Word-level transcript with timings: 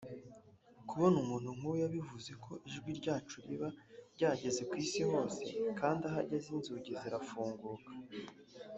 Kubona 0.89 1.15
umuntu 1.23 1.49
nk’uyu 1.57 1.85
bivuze 1.95 2.31
ko 2.43 2.51
ijwi 2.69 2.89
ryacu 2.99 3.37
riba 3.47 3.69
ryageze 4.15 4.61
ku 4.69 4.73
Isi 4.83 5.01
hose 5.09 5.41
kandi 5.79 6.01
aho 6.07 6.17
ageze 6.23 6.47
inzugi 6.55 6.91
zarafunguka 7.01 7.91